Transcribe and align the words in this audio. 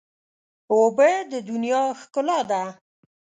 اوبه 0.73 1.09
د 1.31 1.33
دنیا 1.49 1.83
ښکلا 1.99 2.39
ده. 2.49 2.63